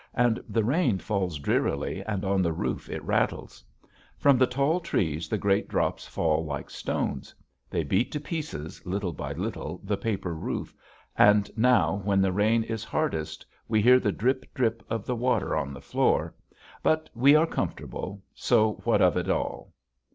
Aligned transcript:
And 0.15 0.43
the 0.49 0.63
rain 0.63 0.97
falls 0.97 1.37
drearily 1.37 2.01
and 2.07 2.25
on 2.25 2.41
the 2.41 2.51
roof 2.53 2.89
it 2.89 3.03
rattles. 3.03 3.63
From 4.17 4.35
the 4.39 4.47
tall 4.47 4.79
trees 4.79 5.29
the 5.29 5.37
great 5.37 5.67
drops 5.67 6.07
fall 6.07 6.43
like 6.43 6.71
stones; 6.71 7.35
they 7.69 7.83
beat 7.83 8.11
to 8.13 8.19
pieces, 8.19 8.83
little 8.83 9.11
by 9.13 9.33
little, 9.33 9.79
the 9.83 9.97
paper 9.97 10.33
roof, 10.33 10.73
and 11.15 11.55
now 11.55 12.01
when 12.03 12.19
the 12.19 12.31
rain 12.33 12.63
is 12.63 12.83
hardest 12.83 13.45
we 13.67 13.79
hear 13.79 13.99
the 13.99 14.11
drip, 14.11 14.51
drip 14.55 14.81
of 14.89 15.05
the 15.05 15.15
water 15.15 15.55
on 15.55 15.71
the 15.71 15.79
floor. 15.81 16.33
But 16.81 17.07
we 17.13 17.35
are 17.35 17.45
comfortable 17.45 18.23
so 18.33 18.81
what 18.83 19.03
of 19.03 19.15
it 19.17 19.29
all. 19.29 19.71